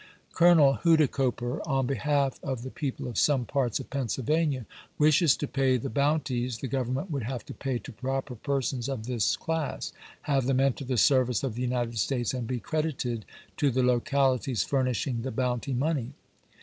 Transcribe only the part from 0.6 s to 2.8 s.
Huidekoper, on behalf of the